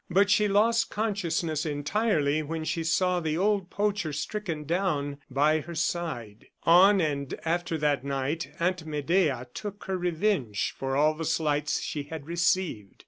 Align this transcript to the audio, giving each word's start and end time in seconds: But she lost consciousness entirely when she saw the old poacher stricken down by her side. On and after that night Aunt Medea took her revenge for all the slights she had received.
But 0.09 0.31
she 0.31 0.47
lost 0.47 0.89
consciousness 0.89 1.63
entirely 1.63 2.41
when 2.41 2.63
she 2.65 2.83
saw 2.83 3.19
the 3.19 3.37
old 3.37 3.69
poacher 3.69 4.11
stricken 4.13 4.63
down 4.63 5.19
by 5.29 5.59
her 5.61 5.75
side. 5.75 6.47
On 6.63 6.99
and 6.99 7.35
after 7.45 7.77
that 7.77 8.03
night 8.03 8.49
Aunt 8.59 8.83
Medea 8.87 9.47
took 9.53 9.83
her 9.83 9.99
revenge 9.99 10.73
for 10.75 10.95
all 10.97 11.13
the 11.13 11.23
slights 11.23 11.81
she 11.83 12.01
had 12.05 12.25
received. 12.25 12.99